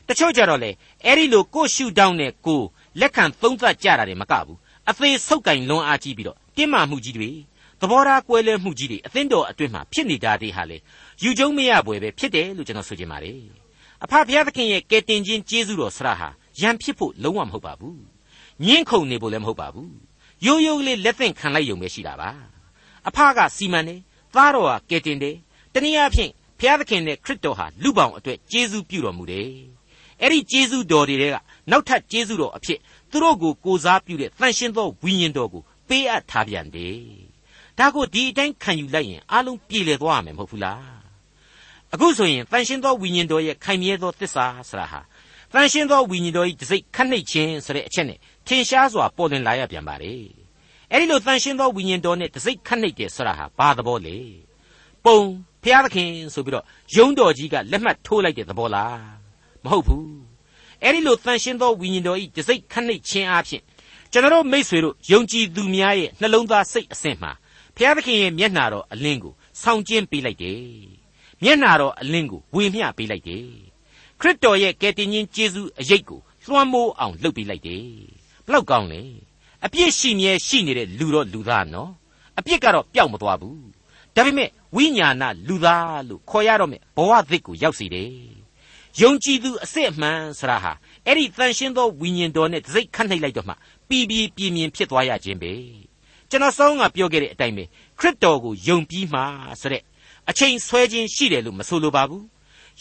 [0.08, 0.70] တချို့ကြတော့လေ
[1.04, 2.60] အဲ့ဒီလိုကိုယ်ရှုထောင့်နဲ့ကို
[3.00, 4.58] လက်ခံသုံးသပ်ကြတာတွေမကဘူး
[4.90, 7.30] အသေးဆုပ်ကင်လွန်အားကြီးပြီးတော့တင်းမာမှုကြီးတွေ
[7.80, 10.78] သဘောထားကွဲလွဲမှုကြီးတွေအသင်းတော်အတွင်းမှာဖြစ်နေတာတွေဟာလေ
[11.22, 13.40] ယူကျုံမရပွဲပဲဖြစ်တယ်လို့ကျွန်တော်ဆိုချင်ပါတယ်
[14.04, 16.28] အဖဖျားသခင်ရဲ့ကယ်တင်ခြင်းကျေးဇူးတော်ဆရာဟာ
[16.60, 18.17] ရန်ဖြစ်ဖို့လုံးဝမဟုတ်ပါဘူး
[18.66, 19.92] ညှင်းခုန်နေဖို့လည်းမဟုတ်ပါဘူး
[20.44, 22.30] ရိုးရိုးလေးလက်သင့်ခံလိုက်ရုံပဲရှိတာပါ
[23.08, 24.00] အဖကစီမံတယ်
[24.34, 25.36] သားတော်ဟာကယ်တင်တယ်
[25.74, 29.50] တနည်းအားဖြင့်ဘုရားသခင်နဲ့ခရစ်တော်ဟာလူပောင်အတွက်ကျေးဇူးပြုတော်မူတယ်
[30.20, 31.36] အဲ့ဒီကျေးဇူးတော်တွေက
[31.70, 32.78] နောက်ထပ်ကျေးဇူးတော်အဖြစ်
[33.10, 36.98] သူတို့ကိုကိုစားပြုတဲ့တန်ရှင်းသောဝိညာဉ်တော်ကိုပေးအပ်ထားပြန်တယ်
[37.78, 40.80] ဒါကိုဒီအတိုင်းခံယူလိုက်ရင်အလုံးပြေလည်သွားမှာမဟုတ်ဘူးလား
[41.94, 45.00] အခုဆိုရင်တန်ရှင်းသောဝိညာဉ်တော်ရဲ့ခိုင်မြဲသောသစ္စာဆရာဟာ
[45.52, 50.14] တန်ရှင်းသောဝိညာဉ်တော်၏တစိ့ခတ်နှိပ်ခြင်းဆိုတဲ့အချက်နဲ့ ထင်ရှားစွာပေါ်လွင်လာရပြန်ပါလေ
[50.92, 54.16] အဲ့ဒီလိုတန်ရှင်းသောဝိညာဉ်တော်နဲ့တစိ့ခတ်နှိပ်တယ်ဆိုတာဟာဘာသဘောလဲ
[55.04, 55.18] ပုံ
[55.62, 56.64] ဖျားသခင်ဆိုပြီးတော့
[56.96, 58.98] ယုံတော်ကြီးကလက်မှတ်ထိုးလိုက်တဲ့သဘောလား
[59.64, 60.12] မဟုတ်ဘူး
[60.82, 63.62] အဲ့ဒီလိုတန်ရှင်းသောဝိညာဉ်တော်ဤတစိ့ခတ်နှိပ်ခြင်းအပြင်
[64.12, 67.32] ကျွန်တော်မိษွေတို့ယုံကြည်သူများရဲ့နှလုံးသားစိတ်အစဉ်မှာ
[67.76, 70.62] ဖျားသခင်ရဲ့မျက်နှာတော်အလင်းကိုဆောင်ကျင်းပေးလိုက်တယ်
[71.42, 73.46] မျက်နှာတော်အလင်းကိုဝေမျှပေးလိုက်တယ်
[74.20, 77.84] ခရစ်တော်ရဲ့ကယ်တင်ရှင်ယေရှုအရေးကိုလွှမ်းမိုးအောင်လုပ်ပေးလိုက်တယ်
[78.27, 79.02] ဘ လောက်ကောင်းလဲ
[79.64, 81.90] အပြစ်ရှိမြဲရှိနေတဲ့လူတော့လူသားနော်
[82.38, 83.68] အပြစ်ကတော့ပျောက်မသွားဘူး
[84.14, 88.12] ဒါပေမဲ့ဝိညာဏလူသားလို့ခေါ်ရတော့မယ်ဘဝသစ်ကိုရောက်စေတယ်
[89.00, 90.72] ယုံကြည်သူအစ်စ်အမှန်ဆရာဟာ
[91.06, 93.54] အဲ့ဒီတန်ရှင်းသောဝိညာဉ်တော်နဲ့စိတ်ခတ်နှိပ်လိုက်တော့မှ
[93.88, 95.52] ပြီးပြီးပြင်းပြင်းဖြစ်သွားရခြင်းပဲ
[96.30, 97.64] ကျွန်တော်စောင်းကပြောခဲ့တဲ့အတိုင်းပဲ
[97.98, 99.20] ခရစ်တော်ကိုယုံပြီးမှ
[99.60, 99.82] ဆိုတဲ့
[100.30, 102.24] အချိန်ဆွဲခြင်းရှိတယ်လို့မဆိုလိုပါဘူး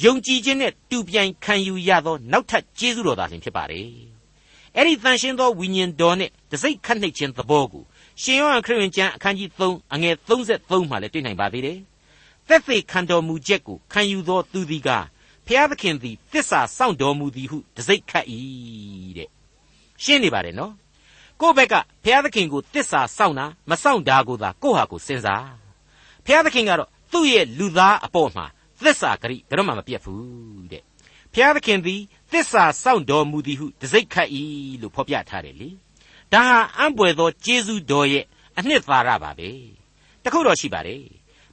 [0.03, 4.16] ယုံကြည်ခြင်းနဲ့တူပြိုင်ခံယူရသောနောက်ထပ်ကျေးဇူးတော်သာလျှင်ဖြစ်ပါတယ်
[4.79, 7.83] အဲ့ဒီတန်ရှင်းသောဝိညာဉ်တော်နဲ့တစိ့ခတ်နှိပ်ခြင်းသဘောကို
[8.21, 11.79] ရှင်ယောဟန်ခရစ်ဝင်ကျမ်းအခန်းကြီး3အငယ်33မှာလည်းတွေ့နိုင်ပါသေးတယ်။
[12.47, 14.89] သက်သေခံတော်မူချက်ကိုခံယူသောသူသည်က
[15.47, 18.25] ဖျားသခင်သည်တစ္ဆာစောင့်တော်မူသည်ဟုတစိ့ခတ်၏
[19.17, 19.29] တဲ့။
[20.03, 20.73] ရှင်းနေပါတယ်နော်။
[21.41, 25.43] ကိုယ့်ဘက်ကဖျားသခင်ကိုတစ္ဆာစောင့်တာမစောင့်တာကိုသာကိုယ့်ဟာကိုစဉ်းစား။
[26.25, 28.45] ဖျားသခင်ကတော့သူ့ရဲ့လူသားအပေါ်မှာ
[28.83, 30.83] သစ္စာဂရိဘယ်တော့မှမပြတ်ဘူးတဲ့။
[31.39, 32.01] ဖျားသခင်သည်
[32.31, 34.29] သစ္စာစောင့်တော်မူသည်ဟုတစိ့ခတ်၏
[34.81, 35.69] လို့ဖော်ပြထားတယ်လေ
[36.33, 38.25] ဒါဟာအံ့ပွေသောကျေးဇူးတော်ရဲ့
[38.57, 39.49] အနှစ်သာရပါပဲ
[40.23, 41.03] တခုတော့ရှိပါတယ်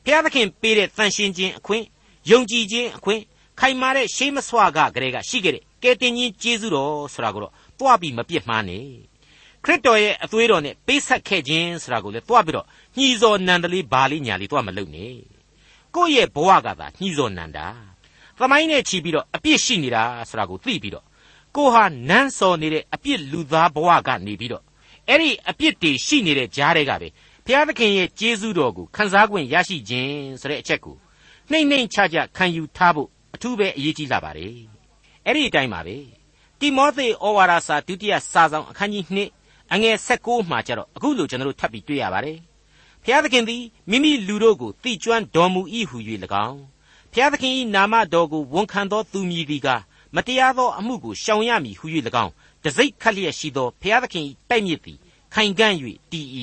[0.05, 1.85] ဘုရားသခင်ပေးတဲ့တန်ရှင်းခြင်းအခွင့်
[2.31, 3.23] ယုံကြည်ခြင်းအခွင့်
[3.61, 8.87] ခိုင်မာတဲ့ရှေးမဆွကကလေးကရှိခဲ့တဲ့ကယ်တင်ခြင်းကျေးဇူးတော်ဆိုတာကိုတော့တွားပြီးမပြစ်မှားနဲ့
[9.65, 15.17] ခရစ်တော်ရဲ့အသွေးတော်နဲ့ပေးဆက်ခဲ့ခြင်းဆိုတာကိုလည်းတွားပြီးတော့ညှီစော်နန္ဒလေးဘာလေးညာလေးတွားမလုပ်နဲ့
[15.95, 17.94] ကိုယ့်ရဲ့ဘဝကသာညှီစော်နန္ဒာ
[18.39, 21.05] သမိုင်းနဲ့ချီပြီးတော့အပြစ်ရှိနေတာဆိုတာကိုသိပြီးတော့
[21.57, 24.63] ကိုဟာနန်းစော်နေတဲ့အပြစ်လူသားဘဝကနေပြီးတော့
[25.09, 27.09] အဲ့ဒီအပြစ်တွေရှိနေတဲ့ကြားတွေကပဲ
[27.45, 30.97] ဘုရားသခင်ရဲ့ကျေးဇူးတော်ကိုခံစား권ရရှိခြင်းဆိုတဲ့အချက်ကို
[31.51, 34.55] နှိမ့်နှိမ့်ချချခံယူထားဖို့အထူးပဲအရေးကြီးလာပါတယ်
[35.27, 35.97] အဲ့ဒီအတိုင်းပါပဲ
[36.61, 39.05] တိမောသေဩဝါဒစာဒုတိယစာဆောင်အခန်းကြီး
[39.41, 42.39] 2အငယ်16မှာကျတော့အခုလိုကျွန်တော်တို့ထပ်ပြီးတွေ့ရပါတယ်
[43.05, 45.61] ဘုရားသခင်သည်မိမိလူတို့ကိုတိကျွမ်းတော်မူ၏
[45.91, 45.97] ဟု၍၎
[46.47, 46.74] င်း
[47.17, 49.69] ဖျားသခင်၏နာမတော်ကိုဝန်ခံသောသူမည်သည်က
[50.15, 51.87] မတရားသောအမှုကိုရှောင်ရမည်ဟု၍၎
[52.25, 52.33] င်း
[52.65, 54.99] တစိ့ခတ်လျက်ရှိသောဖျားသခင်၏တိုက်မြစ်သည်
[55.35, 55.75] ခိုင်ကန့်၍
[56.11, 56.27] တည်၏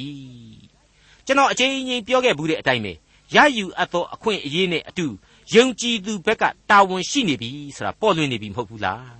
[1.25, 2.93] ကျွန်တော်အချိန်ချင်းပြောခဲ့ဘူးတဲ့အတိုင်းပဲ
[3.35, 5.05] ရယူအပ်သောအခွင့်အရေးနဲ့အတူ
[5.53, 9.15] ယုံကြည်သူဘက်ကတာဝန်ရှိနေပြီဆိုတာပေါ်လွင်နေပြီမဟုတ်ဘူးလား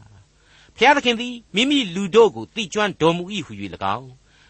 [0.77, 3.51] ဖျားသခင်သည်မိမိလူတို့ကိုတိကျွမ်းတော်မူ၏ဟု၍၎
[3.98, 4.10] င်း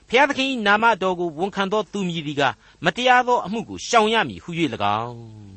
[0.09, 2.43] ဖျားသခင်၏နာမတော်ကိုဝန်ခံသောသူမည်သည်က
[2.85, 4.49] မတရားသောအမှုကိုရှောင်ရမည်ဟု၍၎
[5.01, 5.50] င်း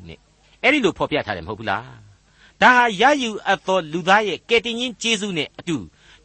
[0.65, 1.85] အဲ့ဒီလိုဖော်ပြထားတယ်မဟုတ်ဘူးလား
[2.63, 5.77] ဒါဟာရယူအပ်သောလူသားရဲ့ကယ်တင်ရှင်ကျေးဇူးနဲ့အတူ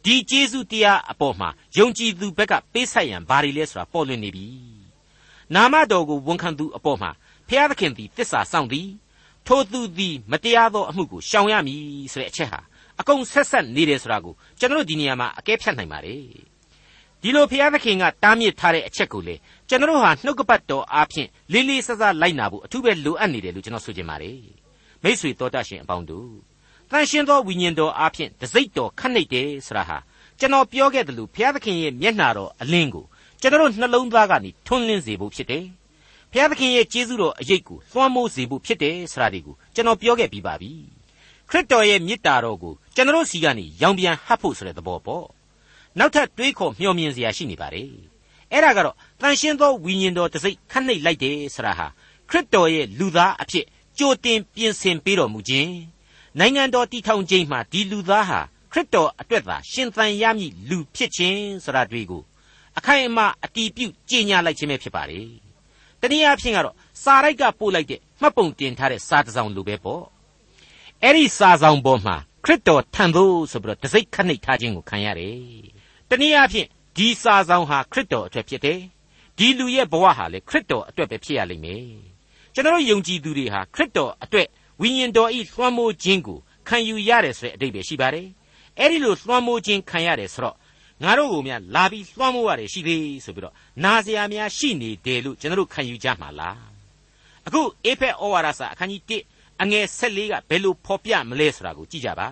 [0.04, 4.46] ဒီကျေးဇူးတရားအပေါ်မှာယုံကြည်သူဘက်ကပေးဆက်ရန်ဘာတွေလဲဆိုတာပေါ်လွင်နေပြီ
[5.54, 7.10] နာမတော်ကိုဝန်ခံသူအပေါ်မှာ
[7.48, 8.88] ဖျားသခင်သည်တစ္ဆာဆောင်သည်
[9.46, 12.60] ထိုသူသည်မတရားသောအမှုကိုရှောင်ရမည်ဆိုတဲ့အချက်ဟာ
[13.00, 16.24] အကုန်ဆက်ဆက်နေတယ်ဆိုတာကိုကျွန်တော်ဒီနေရာမှာအကဲဖြတ်နိုင်ပါတယ်
[17.22, 19.34] ဒီလိုဖျားသခင်ကတားမြစ်ထားတဲ့အချက်ကိုလေ
[19.68, 24.38] ကျွန်တော်ဟာနှုတ်ကပတ်တော်အားဖြင့်လေးလေးဆဆလိုက်နာဖို့အထူးပဲလိုအပ်နေတယ်လို့ကျွန်တော်ဆိုချင်ပါတယ်
[25.02, 26.30] မိษွေတော်တတ်ရှင်အပေါင်းတို့
[26.90, 29.98] တန်ရှင်းသောဝိညာဉ်တော်အားဖြင့်တစိ့တော်ခတ်နှိပ်တယ်ဆိုတာဟာ
[30.38, 33.04] ကျွန်တော်ပြောခဲ့တယ်လို့ဘုရားသခင်ရဲ့မျက်နှာတော်အလင်းကို
[33.40, 35.64] ကျွန်တော်နှလုံးသားကနေထွန်းလင်းစေဖို့ဖြစ်တယ်
[36.32, 40.72] ဘုရားသခင်ရဲ့ကျေးဇူးတော်အရေးကိုသွမ်းမိုးစေဖို့ဖြစ်တယ်ဆိုတာဒီကိုကျွန်တော်ပြောခဲ့ပြီးပါပြီ
[41.50, 45.26] ခရစ်တော်ရဲ့မေတ္တာတော်ကိုကျွန်တော်စီကနေရောင်ပြန်ဟပ်ဖို့ဆိုတဲ့သဘောပေါ့
[45.98, 47.88] နောက်ထပ်တွေးခေါ်မျှော်မြင်စရာရှိနေပါတယ်
[48.52, 51.86] အဲ့ဒါကတော့တန်ရှင်းသောဝိညာဉ်တော်တစိ့ခတ်နှိပ်လိုက်တယ်ဆရာဟာ
[52.30, 53.64] ခရစ်တော်ရဲ့လူသားအဖြစ်
[53.98, 55.72] ကြိုတင်ပြင်ဆင်ပေးတော်မူခြင်း
[56.38, 58.40] နိုင်ငံတော်တည်ထောင်ခြင်းမှာဒီလူသားဟာ
[58.72, 62.22] ခရစ်တော်အတွက်သာရှင်သန်ရမည်လူဖြစ်ခြင်းဆိုတာတွေ့ကို
[62.78, 65.20] အခိုင်အမာအတီးပြုတ်ကြေညာလိုက်ခြင်းပဲဖြစ်ပါလေ
[66.00, 70.04] တနည်းအားဖြင့်ကတော့စာရိုက်ကပို့လိုက်တဲ့မှတ်ပုံတင်ထားတဲ့စာတစ်စောင်လိုပဲပေါ့
[71.02, 75.40] အဲ့ဒီစာဆောင်ပေါ်မှာခရစ်တော်ထံသို့ဆိုပြီးတော့တစိ့ခတ်နှိပ်ထားခြင်းကိုခံရတယ်
[76.10, 78.80] တနည်းအားဖြင့်ဒီစာဆောင်ဟာခရစ်တော်အတွက်ဖြစ်တယ်
[79.38, 81.84] ဒီလူရဲ့ဘဝဟာလေခရစ်တော်အတွက်ပဲဖြစ်ရလိမ့်မယ်
[82.54, 84.46] ကျွန်တော်ယုံကြည်သူတွေဟာခရစ်တော်အတွက်
[84.80, 88.26] ဝိညာဉ်တော်ဤလွှမ်းမိုးခြင်းကိုခံယူရတယ်ဆိုတဲ့အဓိပ္ပာယ်ရှိပါတယ်
[88.78, 90.56] အဲ့ဒီလိုလွှမ်းမိုးခြင်းခံရတယ်ဆိုတော့
[91.02, 96.60] ငါတို့ကိုများလာပြီးလွှမ်းမိုးရတယ်ရှိသေးဆိုပြီးတော့နာစရာများရှိနေတယ်လို့ကျွန်တော်ခံယူကြမှာလား
[97.46, 99.02] အခုအေဖက်ဩဝါဒစာအခန်းကြီး
[99.36, 102.28] 1အငယ်14ကဘယ်လိုဖော်ပြမလဲဆိုတာကိုကြည့်ကြပါ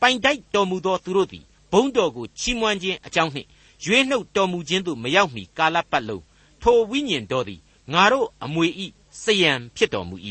[0.00, 3.48] ပိုင်တိုက်တော်မူသောသူတို့သည် ဘုန်းတော်ကိုချီးမွမ်းခြင်းအကြောင်းနှင့်
[3.84, 6.24] ရွေးနှုတ်တော်မူခြင်းသို့မရောက်မီကာလပတ်လုံး
[6.62, 7.60] ထိုဝိညာဉ်တော်သည်
[7.92, 8.86] ငါတို့အမွေဤ
[9.22, 10.16] စယံဖြစ်တော်မူ၏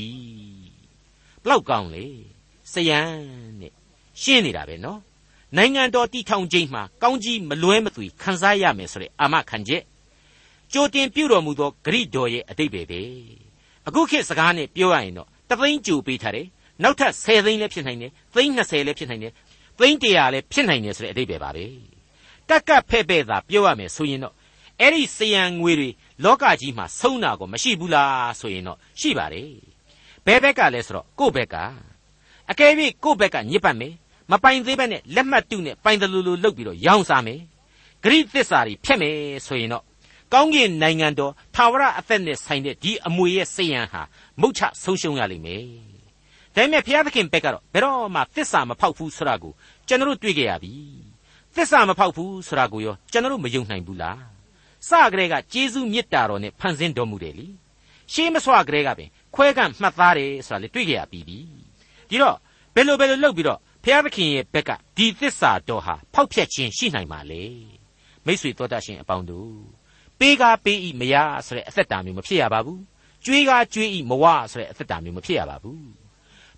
[1.43, 2.05] ဘလောက်ကောင်းလေ
[2.73, 2.99] စယံ
[3.59, 3.73] နဲ့
[4.21, 4.99] ရှင်းနေတာပဲနော်
[5.57, 9.83] နိုင်ငံတော်တည်ထောင်ခြင်းမှာကောင်းကြီးမလွဲမသွေခံစားရမယ်ဆိုတဲ့အာမခံချက်
[10.73, 13.01] ကြိုတင်ပြုတော်မူသောဂရိတော်ရဲ့အတိတ်ပဲပဲ
[13.87, 16.47] အခုခေတ်စကားနဲ့ပြောရရင်တော့တသိန်းကြိုပေးထားတယ်
[16.83, 19.33] နောက်ထပ်10သိန်းလည်းဖြစ်နိုင်တယ်သိန်း20လည်းဖြစ်နိုင်တယ်
[19.79, 21.65] သိန်း100လည်းဖြစ်နိုင်တယ်ဆိုတဲ့အတိတ်ပဲပါပဲ
[22.49, 24.33] ကက်ကက်ဖဲ့ဖဲ့သာပြောရမယ်ဆိုရင်တော့
[24.79, 25.89] အဲ့ဒီစယံငွေတွေ
[26.23, 29.49] လောကကြီးမှာဆုံးတာကိုမရှိဘူးလားဆိုရင်တော့ရှိပါတယ်
[30.25, 31.55] ဘယ်ဘက်ကလဲဆိုတော့ကိုယ့်ဘက်က
[32.49, 32.71] အကယ်၍
[33.03, 33.93] ကိုယ့်ဘက်ကညစ်ပတ်မယ်
[34.31, 37.39] မပိုင်သေးဘဲနဲ့လက်မှတ်တုနဲ့ပိုင်တယ်လို့လို့လုပ်ပြီးတော့ရောင်းစားမယ်
[38.03, 39.15] ဂရိသစ္စာတွေဖြတ်မယ်
[39.47, 39.83] ဆိုရင်တော့
[40.33, 44.01] ကောင်းကင်နိုင်ငံတော်ထာဝရအသက်နဲ့ဆိုင်တဲ့ဒီအမွေရဲ့စယံဟာ
[44.41, 45.92] မုတ်ချဆုံးရှုံးရလိမ့်မယ်
[46.55, 49.53] ဒါပေမဲ့ဘုရားသခင်ဘက်ကတော့ဘယ်တော့မှသစ္စာမဖောက်ဘူးဆိုတာကို
[49.87, 50.73] ကျွန်တော်တို့တွေ့ကြရပြီ
[51.55, 54.19] သစ္စာမဖောက်ဘူးဆိုတာကိုရောကျွန်တော်တို့မယုံနိုင်ဘူးလား
[54.89, 57.47] စကလေးကကျေးဇူးမေတ္တာတော်နဲ့ဖန်ဆင်းတော်မူတယ်လी
[58.13, 61.37] ရှေးမဆွကလေးကပင်ခွဲကန့်မှတ်သားတယ်ဆိုတာလေတွေ့ကြရပြီးပြီ
[62.09, 62.37] ဒီတော့
[62.75, 67.43] ဘယ်လိုဘယ်လိုလုပ်ပြီးတော့ဖျားသခင်ရဲ့ဘက်ကဒီသစ္စာတော်ဟာဖောက်ဖျက်ခြင်းရှိနိုင်ပါလေ
[68.25, 69.53] မိတ်ဆွေတော်တတ်ရှင်အပေါင်းတို့
[70.19, 72.81] ပေးကားပေးဤမရဆိုတဲ့အသက်တာမျိုးမဖြစ်ရပါဘူး
[73.25, 76.02] ကြွေးကားကြွေးဤမဝဆိုတဲ့အသက်တာမျိုးမဖြစ်ရပါဘူး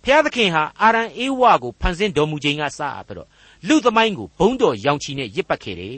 [0.05, 3.27] ဖျားသခင်ဟာအာရန်အေဝါကိုဖန်ဆင်းတော်မူခြင်းကစပြီးတော့
[3.67, 5.97] လူသမိုင်းကိုဘုံတော်ရောင်ချီနဲ့ရစ်ပတ်ခဲ့တယ်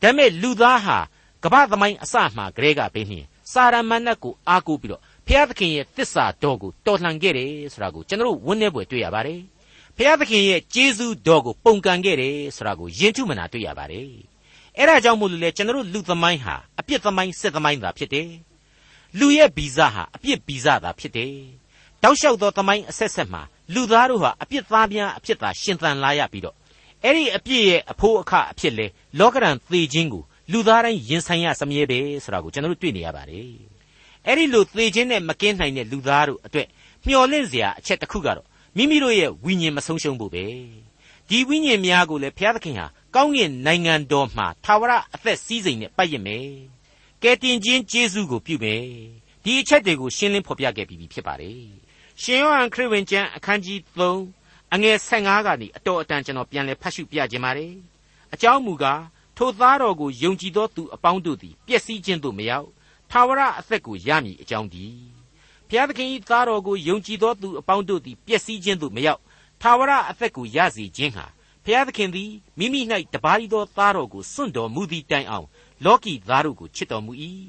[0.00, 0.98] ဒါပေမဲ့လူသားဟာ
[1.44, 9.40] ကမ္ဘာသမိုင်းအစမှကလေးကဘင်းနှင်စာရမဏတ်ကိုအားကိုးပြီးတော့ဖျားသခင်ရဲ့သစ္စာတော်ကိုတော်လှန်ခဲ့တယ်ဆိုတာကိုကျွန်တော်တို့ဝန်းနေပွဲတွေ့ရပါတယ်
[9.96, 14.08] ဖျားသခင်ရဲ့ကျေးဇူးတော်ကိုပုံကန်ခဲ့တယ်ဆိုတာကိုယဉ်ထုမနာတွေ့ရပါတယ်
[14.76, 18.30] အဲ့ဒါကြောင့်မို့လို့လေကျွန်တော်တို့လူသမိုင်းဟာအပြစ်သမိုင်းစစ်သမိုင်းသာဖြစ်တယ်
[19.18, 21.34] လူရဲ့ဗီဇဟာအပြစ်ဗီဇသာဖြစ်တယ်
[22.04, 23.42] တောက်လျှောက်သောသမိုင်းအဆက်ဆက်မှာ
[23.74, 26.56] လူသားတို့ဟာအပြစ်သားများအဖြစ်သာရှင်သန်လာရပြီးတော့
[27.04, 28.86] အဲ့ဒီအပြစ်ရဲ့အဖို့အခအဖြစ်လေ
[29.18, 33.48] လောကရန်သေခြင်းကိုလူသားတိုင်းရင်ဆိုင်ရစမြဲပဲဆိုတာကိုကျွန်တော်တို့တွေ့နေရပါတယ်
[34.26, 36.68] အဲ့ဒီလိုသေခြင်းနဲ့မကင်းနိုင်တဲ့လူသားတို့အတွက်
[37.06, 40.44] မျှော်လင့်စရာအချက်တစ်ခုကတော့မိမိတို့ရဲ့ဝိညာဉ်မဆုံးရှုံးဖို့ပဲ
[41.28, 46.48] ဒီဝိညာဉ်များကိုလည်းဘုရားသခင်ဟာကောင်းကင်နိုင်ငံတော်မှာသာဝရအသက်စည်းစိမ်နဲ့ပတ်ရစ်မယ်
[47.22, 48.82] ကယ်တင်ခြင်းကျေးဇူးကိုပြုမယ်
[49.44, 51.83] ဒီအချက်တွေကိုရှင်းလင်းဖော်ပြခဲ့ပြီးဖြစ်ပါတယ်
[52.22, 53.78] ရှင်ယောဟန်ခရစ်ဝင်ကျမ်းအခန်းကြီး
[54.26, 57.74] 3အငယ်15ကနေအတော်အတန်ကျွန်တော်ပြန်လည်ဖတ်ရှုပြခြင်းပါတယ်
[58.34, 59.02] အကြောင်းမူကား
[59.36, 62.68] ထိုသားတော်ကိုယုံကြည်သောသူအပေါင်းတို့သည်ပျက်စီးခြင်းသို့မရောက်
[63.10, 64.98] ထာဝရအသက်ကိုရမည်အကြောင်းတည်း
[65.68, 69.20] ဘုရားသခင်၏သားတော်ကိုယုံကြည်သောသူအပေါင်းတို့သည်ပျက်စီးခြင်းသို့မရောက်
[69.62, 71.26] ထာဝရအသက်ကိုရစေခြင်းဟာ
[71.64, 72.80] ဘုရားသခင်သည်မိမိ၌
[73.14, 75.46] တပါးရီသောသားတော်ကိုစွန့်တော်မူသည့်တိုင်အောင်
[75.84, 77.12] လောကီသားတို့ကိုချစ်တော်မူ၏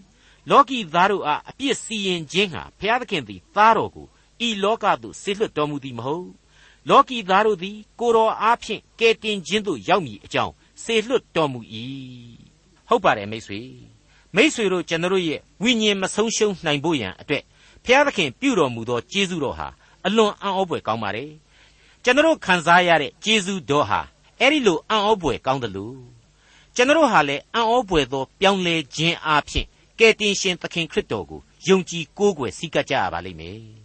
[0.49, 4.07] လောကီသားတို့အားအပြစ်စီရင်ခြင်းဟာဘုရားသခင်သည်သားတော်ကို
[4.47, 6.27] ဤလောကသို့ဆေလွတ်တော်မူသည်မဟုတ်
[6.89, 11.59] လောကီသားတို့သည် ကိုတော်အားဖြင့်ကယ်တင်ခြင်းသို့ရောက်မည်အကြောင်းစေလွတ်တော်မူ၏
[12.87, 13.61] ဟုတ်ပါတယ်မိတ်ဆွေ
[14.35, 17.43] မိတ်ဆွေတို့ကျွန်တော်ရဲ့ဝိညာဉ်မဆုံးရှုံးနိုင်ဖို့ရန်အတွက်
[17.83, 19.67] ဘုရားသခင်ပြုတော်မူသောကျေးဇူးတော်ဟာ
[20.05, 21.31] အလွန်အံ့ဩဖွယ်ကောင်းပါတယ်
[22.03, 23.99] ကျွန်တော်ခံစားရတဲ့ကျေးဇူးတော်ဟာ
[24.39, 25.97] အဲ့ဒီလိုအံ့ဩဖွယ်ကောင်းတယ်လို့
[26.75, 29.65] ကျွန်တော်ဟာလည်းအံ့ဩဖွယ်သောပြောင်းလဲခြင်းအပြင်
[29.99, 33.84] ကယ်တင်ရှင်သခင်ခရစ်တော်ကိုယုံကြည်ကိုးကွယ်စိတ်ကပ်ကြရပါလိမ့်မယ်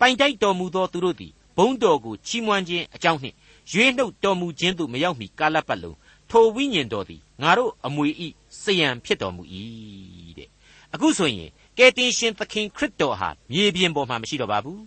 [0.00, 3.36] ပိုင်တိုက်တော်မူသောသူတို့သည်ဘုန်းတော်ကိုချီးမွမ်းခြင်းအကြောင်းနှင့်
[3.72, 5.96] ရွေးနှုတ်တော်မူခြင်းသို့မရောက်မီကာလပတ်လုံး
[6.30, 8.28] ထိုဝိညာဉ်တော်သည်ငါတို့အမွေဤ
[8.62, 9.42] စယံဖြစ်တော်မူ၏
[10.38, 10.48] တဲ့
[10.94, 14.82] အခုဆိုရင်ကယ်တင်ရှင်သခင်ခရစ်တော်ဟာမြေပြင်ပေါ်မှာမရှိတော့ပါဘူး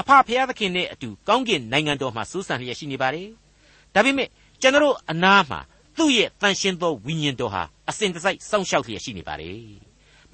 [0.00, 3.28] အဖဖျားသခင်နဲ့အတူကောင်းကင်နိုင်ငံတော်မှာစိုးစံလျက်ရှိနေပါတယ်
[3.94, 4.28] ဒါပေမဲ့
[4.62, 5.60] ကျွန်တော်အနားမှာ
[5.96, 9.60] သူ့ရဲ့တန်ရှင်းသောဝိညာဉ်တော်ဟာအစဉ်တစိုက်စောင့်ရှောက်လျက်ရှိနေပါတယ်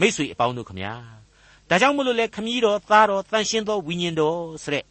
[0.00, 0.92] မိษွေအပေါင်းတို့ခမညာ
[1.68, 4.84] ဒါကြောင့်မလို့လေခမည်းတော်သားတော်တန်ရှင်းသောဝိညာဉ်တော်ဆိုတဲ့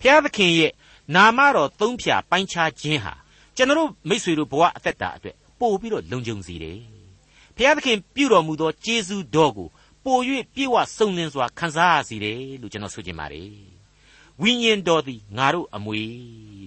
[0.00, 0.72] ဖျားသခင်ရဲ့
[1.14, 3.14] နာမတော်သုံးဖြာပိုင်းခြားခြင်းဟာ
[3.56, 6.78] ကျွန်တော်မိษွေတို့ဘဝအသက်တာအတွက်ပို့ပြီးတော့လုံခြုံစေတယ်။
[7.56, 9.68] ဘုရားသခင်ပြုတော်မူသောကျေးဇူးတော်ကို
[10.04, 10.18] ပို၍
[10.54, 13.50] ပြေဝစုံလင်စွာခံစားရစေတယ်လို့ကျွန်တော်ဆိုချင်ပါတယ်။
[14.42, 16.00] ဝိညာဉ်တော်သည်ငါတို့အမွေ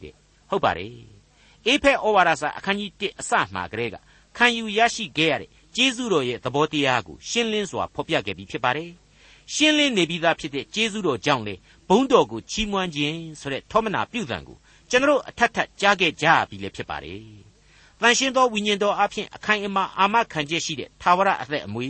[0.04, 0.16] တဲ့
[0.50, 0.94] ဟုတ်ပါတယ်။
[1.68, 3.96] အေဖက်ဩဝါဒစာအခန်းကြီး1အစမှကလေးက
[4.38, 8.90] ခံယူရရှိခဲ့ရတဲ့ကျေးဇူးတော်ရဲ့သဘောတရားကိုရှင်းလင်းစွာဖော်ပြခဲ့ပြီးဖြစ်ပါတယ်။
[9.54, 11.56] ရှင်းလင်းနေပြီးသားဖြစ်တဲ့ကျေးဇူးတော်ကြောင့်လေ
[11.90, 14.58] ဘုန်းတော်ကိုချီးမွမ်းခြင်းဆိုတဲ့ထောမနာပြုသံကို
[14.90, 17.22] ကျွန်တော်အထက်ထက်ကြားခဲ့ကြပြီလည်းဖြစ်ပါတယ်။
[18.02, 21.90] တန်ရှင်းသောဝိညာဉ်တော်အဖျင်အခိုင်အမာအာမခံချက်ရှိတဲ့သာဝရအသက်အမွေ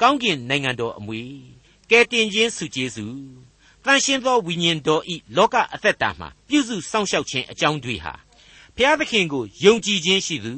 [0.00, 1.22] ကောင်းကင်နိုင်ငံတော်အမွေ
[1.90, 3.18] ကဲတင်ခြင်းစုကျေးဇူး
[3.84, 8.14] တန်ရှင်းသောဝိညာဉ်တော်ဤလောကအသက်တာမှာပြုစုစောင့်ရှောက်ခြင်းအကြောင်းတွေဟာ
[8.76, 10.54] ဘုရားသခင်ကိုယုံကြည်ခြင်းရှိသူ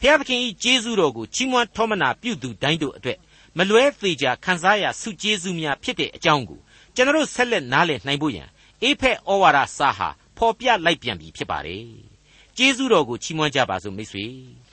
[0.00, 3.18] ဘုရားသခင်ဤကျေးဇူးတော်ကိုချီးမွမ်းထောမနာပြုသူတိုင်းတို့အတွက်
[3.58, 6.60] မလွဲသေးကြခံစားရစုကျေးဇူးများဖြစ်တဲ့အကြောင်းကို
[6.94, 8.48] ကျွန်တော်ဆက်လက်နားလည်နိုင်ဖို့ရန်
[8.82, 11.84] အေဖက်ဩဝါဒစာဟာဖော်ပြလိုက်ပြန်ပြီဖြစ်ပါတယ်။
[12.56, 14.24] ကျေးဇူးတော်ကိုချီးမွမ်းကြပါစို့မိတ်ဆွေ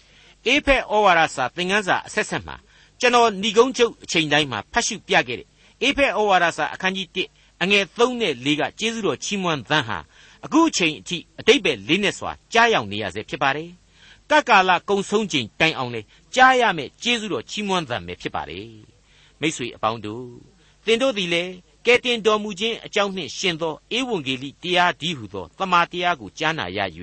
[0.48, 2.56] ။အေဖက်ဩဝါဒစာသင်ခန်းစာအဆက်ဆက်မှာ
[3.00, 5.48] ကျွန်တော်ဏီကုန်းချုပ်အချိန်တိုင်းမှာဖတ်ရှုပြခဲ့တဲ့
[5.82, 9.98] အေဖက်ဩဝါဒစာအခန်းကြီး1အငယ်3နဲ့4ကကျေးဇူးတော်ချီးမွမ်းသံဟာ
[10.46, 13.70] အခုအချိန်အထိအတိတ်ပဲလေးနဲ့စွာကြားရောက်နေရစေဖြစ်ပါတယ်။
[14.32, 16.02] ကကာလကုံဆုံးချိန်တိုင်အောင်လေ
[16.36, 18.70] ကြားရမယ့်ကျေးဇူးတော်ချီးမွမ်းသံပဲဖြစ်ပါတယ်။
[19.40, 20.26] မိတ်ဆွေအပေါင်းတို့
[20.86, 21.54] သင်တို့သည်လည်း
[21.86, 26.80] ကဲတင်တော်မူခြင်းအကြောင်းနှင့်ရှင်သောဧဝံဂေလိတရားဒီဟုသောတမန်တရားကိုကြားနာရ၍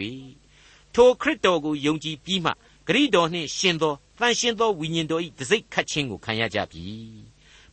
[0.95, 2.51] ထိုခရစ်တော်ကိုယုံကြည်ပြီးမှ
[2.87, 6.85] ဂရိတော်နှင့်ရှင်သောတန်ရှင်သောဝိညာဉ်တော်၏တစိ့ခတ်ခြင်းကိုခံရကြပြီ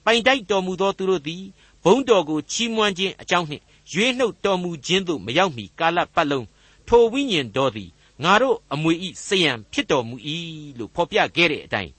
[0.05, 1.43] ပိုင်တိုက်တော်မူသောသူတို့သည်
[1.83, 6.47] ဘုံတော်ကိုချီးမွမ်းခြင်းအကြောင်းနှင့်ရွေးနှုတ်တော်မူခြင်းသို့မရောက်မီကာလပတ်လုံး
[6.87, 7.89] ထိုဝိညာဉ်တော်သည်
[8.21, 10.15] ငါတို့အမွေဤစယံဖြစ်တော်မူ၏
[10.77, 11.91] လို့ဖော်ပြခဲ့တဲ့အတိုင်း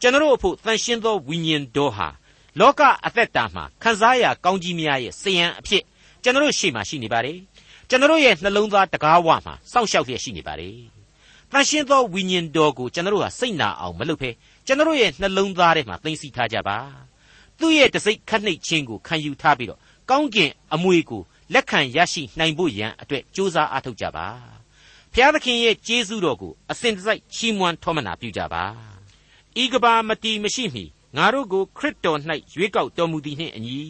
[0.00, 2.08] ကျွန်တော်အဖို့တန်ရှင်သောဝိညာဉ်တော်ဟာ
[2.58, 5.82] လောကအသက်တာမှာခံစားရကောင်းကြီးများရဲ့စယံအဖြစ်
[6.22, 7.38] ကျွန်တော်ရှေ့မှာရှိနေပါတယ်
[7.88, 10.76] ကျွန်တော်ရဲ့နှလုံးသားတကားဝမှာစောင့်ရှောက်လျက်ရှိနေပါတယ်
[11.52, 14.30] တန်ရှင်းသောဝိညာဉ်တော်ကိုကျွန်တော်ဟာစိတ်နာအောင်မလုပ်ဖဲ
[14.66, 16.78] ကျွန်တော်ရဲ့နှလုံးသားထဲမှာသိသိထားကြပါ
[17.58, 21.22] သူ့ရဲ့တစိ့ခတ်နှိတ်ခြင်းကိုခံယူထားပြီးတော့ကောင်းကင်အမွေကို
[21.54, 24.26] လက်ခံရရှိနိုင်ဖို့ရန်အတွက်ကြိုးစားအားထုတ်ကြပါ
[25.18, 28.64] ဖျားသခင်ရဲ့ကျေးဇူးတော်ကိုအစဉ်တစိုက်ချီးမွမ်းထောမနာပြုကြပါ
[29.62, 30.84] ဤကဘာမတီမရှိမီ
[31.16, 32.18] ငါတို့ကိုခရစ်တော်၌
[32.54, 33.80] ရွေးကောက်တော်မူသည်နှင့်အညီ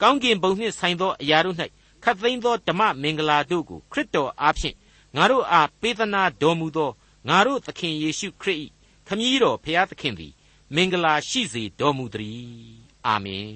[0.00, 1.56] ကောင်းကင်ဘုံနှင့်ဆိုင်သောအရာတို့၌
[2.04, 4.76] ခတ်သိမ်းသောဓမ္မမင်္ဂလာတို့ကိုခရစ်တော်အားဖြင့်
[5.16, 6.90] ငါတို့အားပေးသနာတော်မူသော
[7.28, 8.58] ငါတို့သခင်ယေရှုခရစ်၏
[9.08, 10.32] ခမည်းတော်ဖျားသခင်သည်
[10.74, 13.52] မင်္ဂလာရှိစေတော်မူသတည်းအာမင်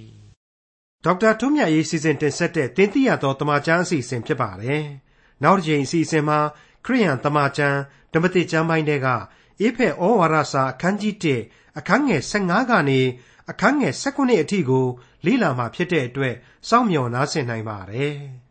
[1.05, 4.85] ဒေါက်တာထွန်းမြတ်ရေးစီစဉ်တင်ဆက်တဲ့တင်ပြသောတမချန်းအစီအစဉ်ဖြစ်ပါတယ်
[5.43, 6.39] နောက်တစ်ချိန်အစီအစဉ်မှာ
[6.87, 7.79] ခရိယန်တမချန်း
[8.13, 9.09] ဓမ္မတိကျမ်းပိုင်းတွေက
[9.61, 11.15] အေဖက်ဩဝါဒစာအခန်းကြီး
[11.47, 13.01] 1အခန်းငယ်15ကနေ
[13.51, 14.87] အခန်းငယ်19အထိကို
[15.27, 16.35] လေ့လာမှာဖြစ်တဲ့အတွက်
[16.69, 18.17] စောင့်မျှော်နားဆင်နိုင်ပါတယ်။